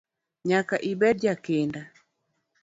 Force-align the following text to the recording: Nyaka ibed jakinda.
Nyaka 0.47 0.75
ibed 0.91 1.17
jakinda. 1.23 1.81